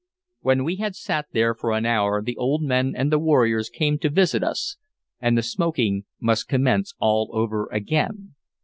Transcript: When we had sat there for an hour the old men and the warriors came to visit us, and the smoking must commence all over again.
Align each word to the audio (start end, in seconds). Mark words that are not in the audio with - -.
When 0.39 0.63
we 0.63 0.77
had 0.77 0.95
sat 0.95 1.27
there 1.31 1.53
for 1.53 1.73
an 1.73 1.85
hour 1.85 2.23
the 2.23 2.35
old 2.35 2.63
men 2.63 2.95
and 2.97 3.11
the 3.11 3.19
warriors 3.19 3.69
came 3.69 3.99
to 3.99 4.09
visit 4.09 4.43
us, 4.43 4.77
and 5.19 5.37
the 5.37 5.43
smoking 5.43 6.05
must 6.19 6.47
commence 6.49 6.95
all 6.99 7.29
over 7.33 7.69
again. 7.71 8.33